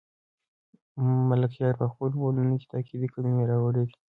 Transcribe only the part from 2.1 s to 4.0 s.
بندونو کې تاکېدي کلمې راوړي دي.